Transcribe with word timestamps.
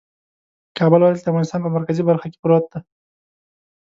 کابل 0.77 0.99
ولایت 1.01 1.23
د 1.23 1.29
افغانستان 1.31 1.59
په 1.63 1.69
مرکزي 1.77 2.03
برخه 2.09 2.27
کې 2.31 2.41
پروت 2.43 2.65
دی 2.71 2.79